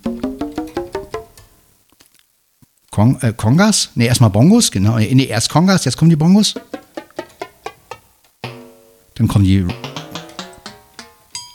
[2.92, 3.90] Kong, äh, Kongas.
[3.96, 4.98] Ne, erstmal Bongos, genau.
[4.98, 6.56] Ne, erst Kongas, jetzt kommen die Bongos.
[9.16, 9.66] Dann kommen die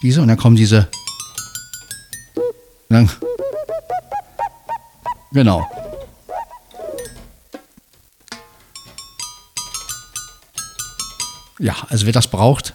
[0.03, 0.89] diese und dann kommen diese.
[2.89, 3.11] Dann,
[5.32, 5.68] genau.
[11.59, 12.74] Ja, also wer das braucht.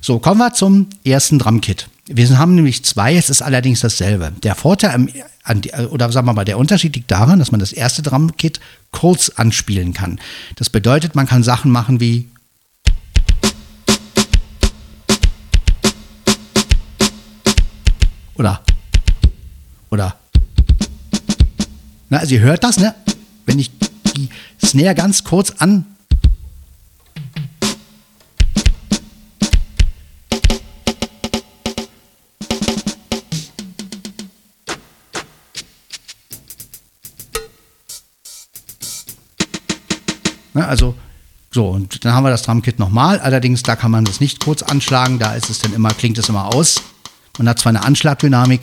[0.00, 1.88] So, kommen wir zum ersten Drumkit.
[2.06, 4.32] Wir haben nämlich zwei, es ist allerdings dasselbe.
[4.42, 5.08] Der Vorteil, am,
[5.44, 8.58] an, oder sagen wir mal, der Unterschied liegt daran, dass man das erste Drumkit
[8.90, 10.18] kurz anspielen kann.
[10.56, 12.28] Das bedeutet, man kann Sachen machen wie
[18.34, 18.62] oder
[19.90, 20.16] oder
[22.08, 22.94] na, also ihr hört das, ne?
[23.46, 23.70] Wenn ich
[24.16, 24.28] die
[24.62, 25.86] Snare ganz kurz an
[40.72, 40.94] also
[41.54, 43.20] so, und dann haben wir das Drumkit nochmal.
[43.20, 45.18] Allerdings, da kann man das nicht kurz anschlagen.
[45.18, 46.82] Da ist es dann immer, klingt es immer aus.
[47.36, 48.62] Man hat zwar eine Anschlagdynamik,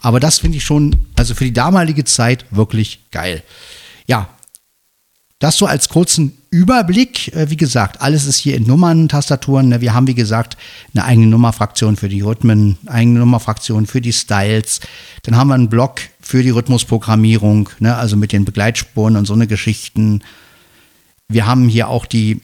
[0.00, 3.42] aber das finde ich schon, also für die damalige Zeit wirklich geil.
[4.06, 4.28] Ja,
[5.40, 7.34] das so als kurzen Überblick.
[7.34, 9.68] Äh, wie gesagt, alles ist hier in Nummern-Tastaturen.
[9.68, 9.80] Ne?
[9.80, 10.56] Wir haben, wie gesagt,
[10.94, 14.80] eine eigene Nummerfraktion für die Rhythmen, eigene Nummerfraktion für die Styles.
[15.24, 17.96] Dann haben wir einen Block für die Rhythmusprogrammierung, ne?
[17.96, 20.22] also mit den Begleitspuren und so eine Geschichten.
[21.30, 22.40] Wir haben hier auch die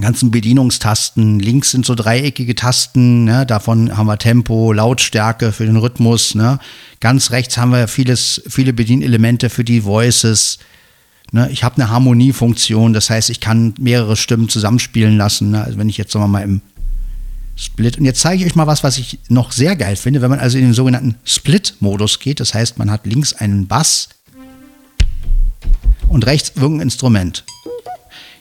[0.00, 1.38] ganzen Bedienungstasten.
[1.38, 3.46] Links sind so dreieckige Tasten, ne?
[3.46, 6.34] davon haben wir Tempo, Lautstärke für den Rhythmus.
[6.34, 6.58] Ne?
[6.98, 10.58] Ganz rechts haben wir vieles, viele Bedienelemente für die Voices.
[11.30, 11.48] Ne?
[11.52, 15.52] Ich habe eine Harmoniefunktion, das heißt, ich kann mehrere Stimmen zusammenspielen lassen.
[15.52, 15.62] Ne?
[15.62, 16.62] Also wenn ich jetzt sagen wir mal im
[17.54, 17.98] Split.
[17.98, 20.40] Und jetzt zeige ich euch mal was, was ich noch sehr geil finde, wenn man
[20.40, 22.40] also in den sogenannten Split-Modus geht.
[22.40, 24.10] Das heißt, man hat links einen Bass
[26.08, 27.44] und rechts irgendein Instrument.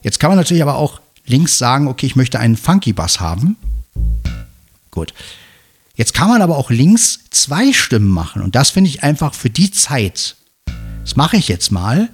[0.06, 3.58] Jetzt kann man natürlich aber auch links sagen, okay, ich möchte einen Funky Bass haben.
[4.91, 5.16] Gut.
[5.95, 9.49] Jetzt kann man aber auch links zwei Stimmen machen und das finde ich einfach für
[9.49, 10.36] die Zeit.
[11.01, 12.10] Das mache ich jetzt mal.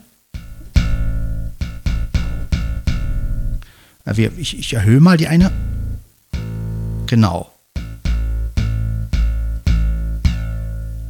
[4.38, 5.52] Ich, ich erhöhe mal die eine.
[7.08, 7.52] Genau.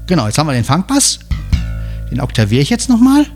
[0.07, 1.19] Genau, jetzt haben wir den Funkbass.
[2.09, 3.27] Den oktaviere ich jetzt nochmal.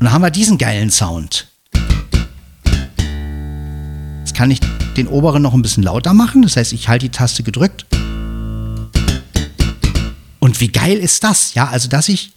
[0.00, 1.46] Und dann haben wir diesen geilen Sound
[4.40, 4.60] kann ich
[4.96, 6.40] den oberen noch ein bisschen lauter machen.
[6.40, 7.84] Das heißt, ich halte die Taste gedrückt.
[10.38, 11.52] Und wie geil ist das?
[11.52, 12.32] Ja, also dass ich,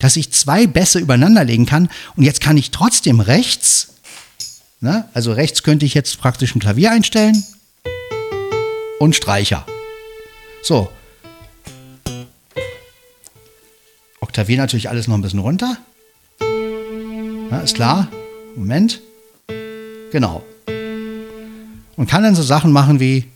[0.00, 3.92] dass ich zwei Bässe übereinander legen kann und jetzt kann ich trotzdem rechts,
[4.80, 7.44] ne, also rechts könnte ich jetzt praktisch ein Klavier einstellen
[8.98, 9.64] und Streicher.
[10.64, 10.90] So.
[14.18, 15.76] Oktavier natürlich alles noch ein bisschen runter.
[17.50, 18.08] Ja, ist klar.
[18.56, 19.00] Moment.
[20.12, 20.44] Genau
[22.00, 23.26] und kann dann so Sachen machen wie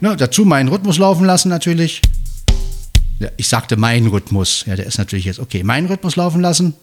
[0.00, 2.02] Ne, dazu meinen Rhythmus laufen lassen natürlich.
[3.20, 4.64] Ja, ich sagte meinen Rhythmus.
[4.66, 5.62] Ja, der ist natürlich jetzt okay.
[5.62, 6.74] Meinen Rhythmus laufen lassen.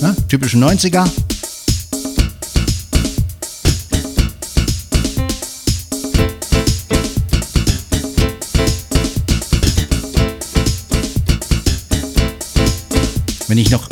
[0.00, 1.06] Ne, typische 90er.
[13.48, 13.88] Wenn ich noch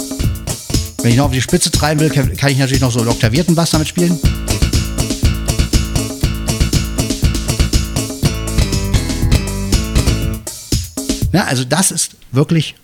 [1.03, 3.55] Wenn ich noch auf die Spitze treiben will, kann ich natürlich noch so einen oktavierten
[3.55, 4.19] Bass damit spielen.
[11.33, 12.75] Ja, also das ist wirklich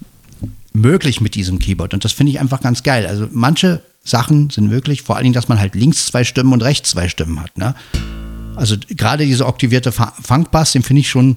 [0.72, 3.06] möglich mit diesem Keyboard und das finde ich einfach ganz geil.
[3.06, 6.62] Also manche Sachen sind möglich, vor allen Dingen, dass man halt links zwei Stimmen und
[6.62, 7.56] rechts zwei Stimmen hat.
[7.56, 7.74] Ne?
[8.56, 11.36] Also gerade diese oktavierte Fa- Funkbass, den finde ich schon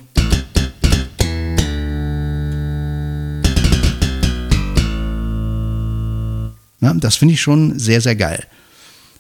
[6.84, 8.44] Ne, das finde ich schon sehr, sehr geil.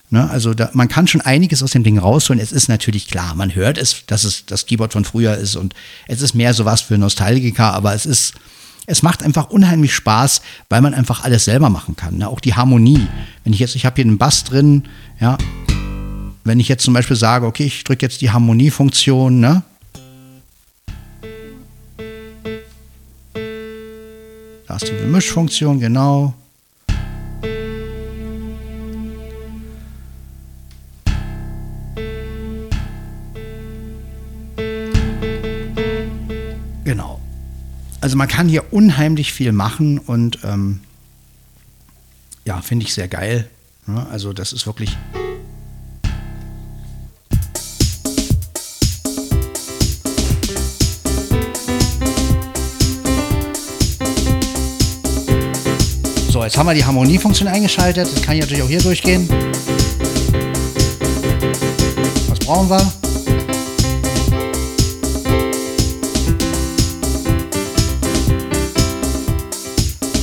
[0.10, 2.42] Ne, also da, man kann schon einiges aus dem Ding rausholen.
[2.42, 5.74] Es ist natürlich klar, man hört es, dass es das Keyboard von früher ist und
[6.10, 8.34] es ist mehr sowas für Nostalgiker, aber es ist,
[8.86, 12.18] es macht einfach unheimlich Spaß, weil man einfach alles selber machen kann.
[12.18, 12.28] Ne?
[12.28, 13.08] Auch die Harmonie.
[13.46, 14.84] Wenn ich jetzt, ich habe hier einen Bass drin,
[15.22, 15.38] ja,
[16.44, 19.64] wenn ich jetzt zum Beispiel sage, okay, ich drücke jetzt die Harmoniefunktion, ne?
[24.68, 26.22] Da ist die Mischfunktion, genau.
[26.24, 26.43] Genau.
[38.04, 40.82] Also man kann hier unheimlich viel machen und ähm,
[42.44, 43.50] ja, finde ich sehr geil.
[43.88, 44.98] Ja, also das ist wirklich.
[56.30, 58.12] So, jetzt haben wir die Harmoniefunktion eingeschaltet.
[58.14, 59.30] Das kann ich natürlich auch hier durchgehen.
[62.28, 63.03] Was brauchen wir?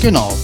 [0.00, 0.34] Genau.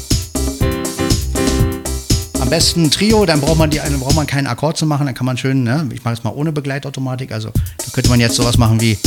[2.41, 5.07] Am besten ein Trio, dann braucht man die dann braucht man keinen Akkord zu machen,
[5.07, 5.89] dann kann man schön, ne?
[5.95, 8.99] ich mache es mal ohne Begleitautomatik, also da könnte man jetzt sowas machen wie.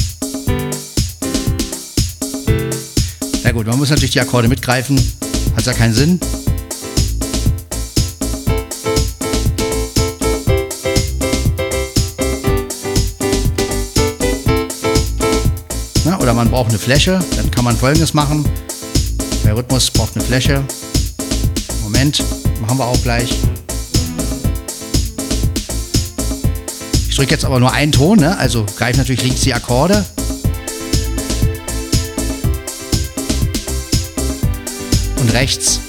[3.44, 5.00] Na gut, man muss natürlich die Akkorde mitgreifen,
[5.56, 6.20] hat ja keinen Sinn.
[16.06, 18.46] Na, oder man braucht eine Fläche, dann kann man folgendes machen.
[19.50, 20.64] Der Rhythmus braucht eine Fläche.
[21.82, 22.24] Moment,
[22.62, 23.36] machen wir auch gleich.
[27.10, 28.38] Ich drücke jetzt aber nur einen Ton, ne?
[28.38, 30.06] also greife natürlich links die Akkorde.
[35.20, 35.80] Und rechts.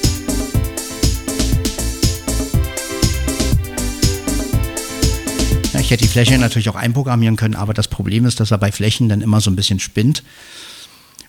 [5.79, 8.73] Ich hätte die Fläche natürlich auch einprogrammieren können, aber das Problem ist, dass er bei
[8.73, 10.23] Flächen dann immer so ein bisschen spinnt.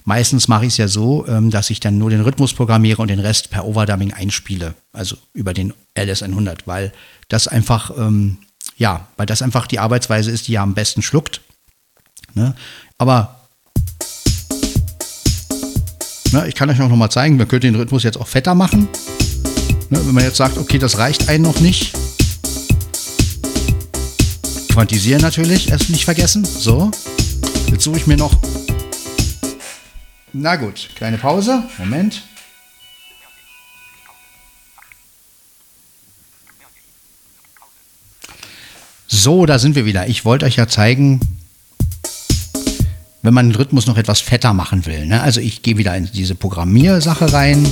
[0.04, 3.10] Meistens mache ich es ja so, ähm, dass ich dann nur den Rhythmus programmiere und
[3.10, 6.92] den Rest per Overdubbing einspiele, also über den LS100, weil
[7.30, 8.38] das einfach, ähm,
[8.78, 11.42] ja, weil das einfach die Arbeitsweise ist, die ja am besten schluckt.
[12.34, 12.56] Ne?
[12.98, 13.42] Aber
[16.32, 18.56] ne, ich kann euch auch noch mal zeigen, man könnte den Rhythmus jetzt auch fetter
[18.56, 18.88] machen.
[19.90, 21.94] Ne, wenn man jetzt sagt, okay, das reicht einen noch nicht.
[24.70, 26.46] Quantisieren natürlich, erst nicht vergessen.
[26.46, 26.90] So,
[27.70, 28.34] jetzt suche ich mir noch
[30.34, 31.64] na gut, kleine Pause.
[31.78, 32.24] Moment.
[39.08, 40.08] So, da sind wir wieder.
[40.08, 41.20] Ich wollte euch ja zeigen,
[43.22, 45.06] wenn man den Rhythmus noch etwas fetter machen will.
[45.06, 45.22] Ne?
[45.22, 47.70] Also ich gehe wieder in diese Programmiersache rein.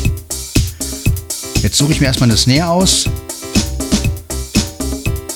[1.62, 3.06] Jetzt suche ich mir erstmal eine Snare aus.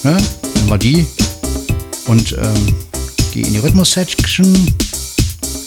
[0.03, 0.17] Ne?
[0.55, 1.07] Nehmen wir die.
[2.05, 2.75] Und ähm,
[3.31, 4.92] gehe in die Rhythmus-Section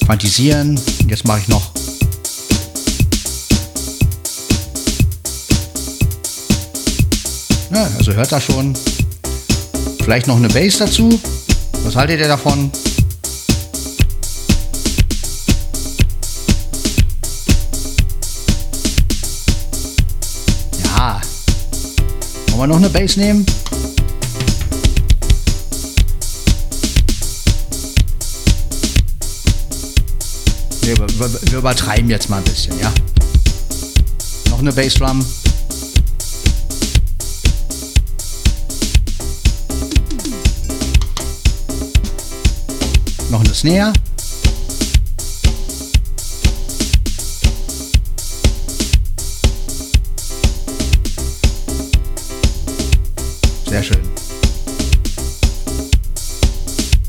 [0.07, 0.81] quantisieren.
[1.09, 1.73] Jetzt mache ich noch
[7.77, 8.75] ja, also hört da schon.
[10.03, 11.21] Vielleicht noch eine Bass dazu.
[11.85, 12.71] Was haltet ihr davon?
[20.85, 21.21] Ja.
[22.49, 23.45] Wollen wir noch eine Bass nehmen?
[30.87, 32.93] Wir, wir, übertreiben jetzt mal ein bisschen, ja.
[34.51, 35.27] Noch eine Bassdrum.
[43.31, 43.93] Noch eine Snare.
[53.69, 53.99] Sehr schön.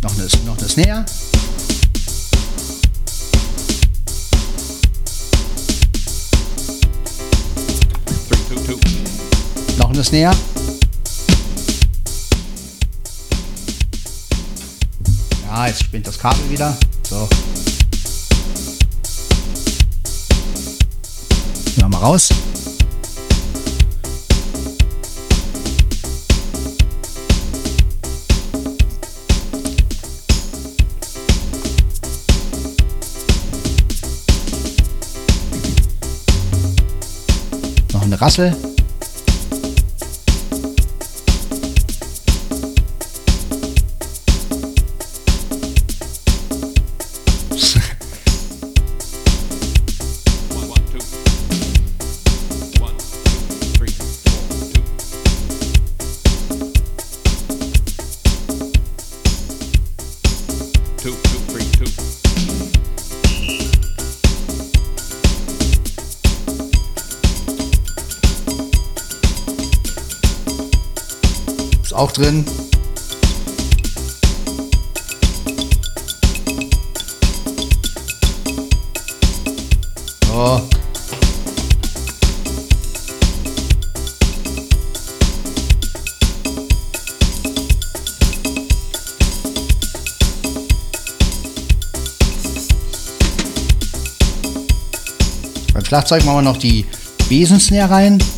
[0.02, 1.06] Noch eine, noch eine Snare.
[9.98, 10.32] kommt das näher.
[15.48, 16.78] Ja, jetzt spinnt das Kabel wieder.
[17.02, 17.28] So.
[21.66, 22.30] Gehen wir mal raus.
[38.20, 38.67] Rassel.
[71.98, 72.46] Auch drin.
[80.28, 80.62] So.
[95.74, 96.86] Beim Schlagzeug machen wir noch die
[97.30, 98.37] Besensnare rein.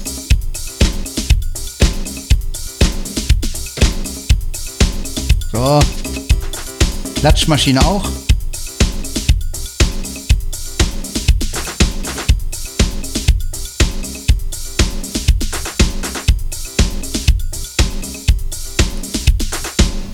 [5.59, 5.81] So.
[7.15, 8.09] Klatschmaschine auch.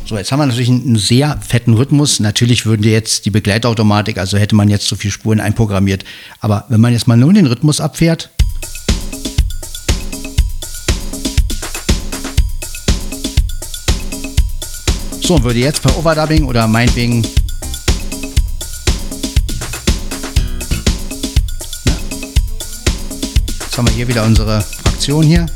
[0.08, 2.20] So, jetzt haben wir natürlich einen, sehr fetten Rhythmus.
[2.20, 6.06] Natürlich würden wir jetzt die Begleitautomatik, also hätte man jetzt so viele Spuren einprogrammiert.
[6.40, 8.32] Aber wenn man jetzt mal nur den Rhythmus abfährt,
[15.26, 17.24] So, und würde jetzt per Overdubbing oder meinetwegen.
[23.64, 25.48] Jetzt haben wir hier wieder unsere Fraktion hier.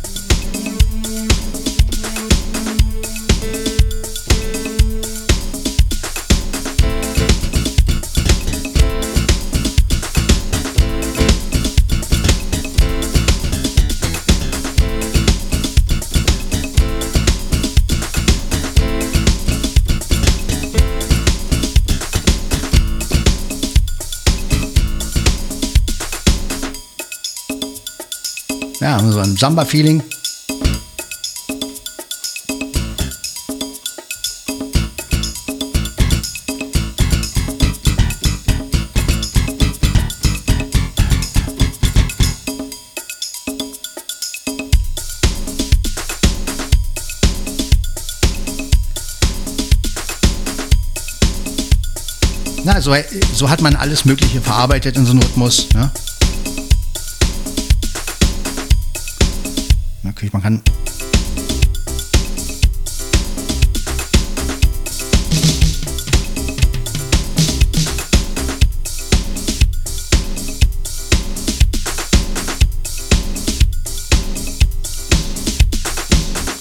[29.40, 30.04] Samba-Feeling.
[52.66, 52.94] Na, so,
[53.34, 55.70] so hat man alles Mögliche verarbeitet in so einem Rhythmus.
[55.74, 55.90] Ne?
[60.20, 60.62] Natürlich, man kann.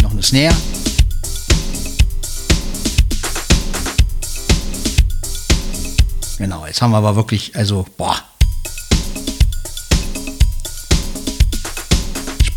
[0.03, 0.55] Noch eine Snare.
[6.39, 8.23] Genau, jetzt haben wir aber wirklich, also, boah.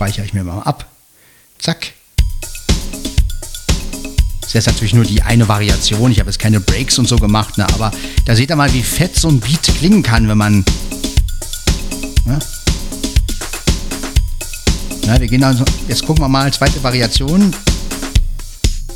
[0.02, 0.91] speichere ich mir mal ab.
[4.54, 6.12] Das ist natürlich nur die eine Variation.
[6.12, 7.66] Ich habe jetzt keine Breaks und so gemacht, ne?
[7.74, 7.89] aber
[8.26, 10.66] da seht ihr mal, wie fett so ein Beat klingen kann, wenn man.
[12.26, 12.38] Ne?
[15.06, 17.56] Ja, wir gehen also, jetzt gucken wir mal, zweite Variation.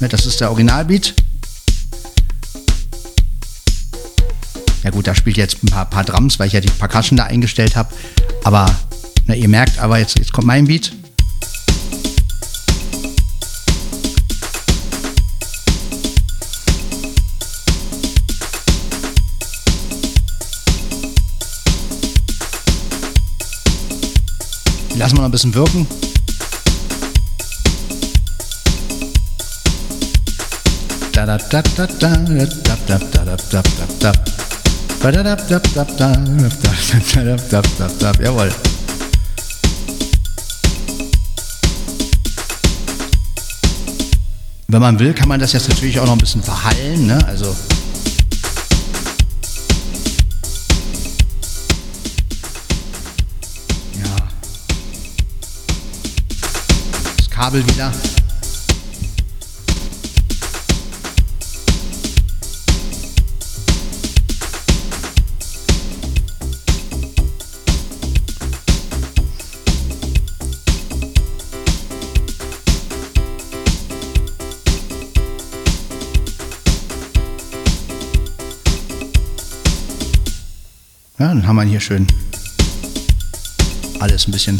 [0.01, 1.13] Ne, das ist der Originalbeat.
[4.83, 7.23] Ja gut, da spielt jetzt ein paar, paar Drums, weil ich ja die Percussion da
[7.23, 7.95] eingestellt habe.
[8.43, 8.65] Aber
[9.25, 10.91] na, ihr merkt, aber jetzt, jetzt kommt mein Beat.
[25.05, 25.87] Lassen wir noch ein bisschen wirken.
[38.19, 38.51] Jawohl.
[44.67, 47.23] Wenn man will, kann man das jetzt natürlich auch noch ein bisschen verhallen, ne?
[47.27, 47.55] Also
[57.35, 57.91] Kabel wieder.
[81.19, 82.07] Ja, dann haben wir hier schön
[83.99, 84.57] alles ein bisschen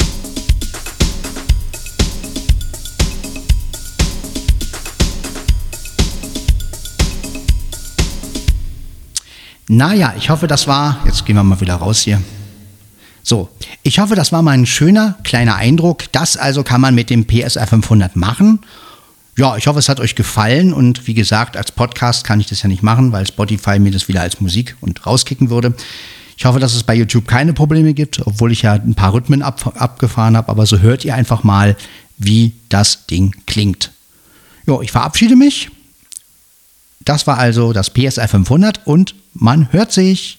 [9.68, 12.22] Naja, ich hoffe, das war, jetzt gehen wir mal wieder raus hier.
[13.22, 13.48] So,
[13.82, 16.04] ich hoffe, das war mal ein schöner kleiner Eindruck.
[16.12, 18.60] Das also kann man mit dem PSR 500 machen.
[19.36, 22.62] Ja, ich hoffe, es hat euch gefallen und wie gesagt, als Podcast kann ich das
[22.62, 25.74] ja nicht machen, weil Spotify mir das wieder als Musik und rauskicken würde.
[26.38, 29.42] Ich hoffe, dass es bei YouTube keine Probleme gibt, obwohl ich ja ein paar Rhythmen
[29.42, 31.76] ab, abgefahren habe, aber so hört ihr einfach mal,
[32.18, 33.90] wie das Ding klingt.
[34.66, 35.70] Jo, ich verabschiede mich.
[37.06, 40.38] Das war also das PSR 500 und man hört sich.